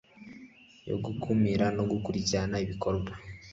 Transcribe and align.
yo 0.89 0.95
gukumira 1.05 1.65
no 1.77 1.83
gukurikirana 1.91 2.57
ibikorwa 2.65 3.11